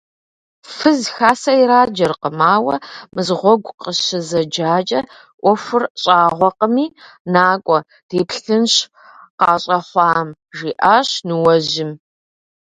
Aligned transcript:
Фыз 0.75 1.01
хасэ 1.15 1.51
ираджэркъым, 1.61 2.39
ауэ 2.53 2.75
мызыгъуэгу 3.13 3.77
къыщызэджакӀэ, 3.81 4.99
Ӏуэхур 5.39 5.83
щӀагъуэкъыми, 6.01 6.85
накӀуэ, 7.33 7.79
деплъынщ 8.09 8.73
къащӀэхъуам,– 9.39 10.29
жиӏащ 10.57 11.09
ныуэжьым. 11.27 11.91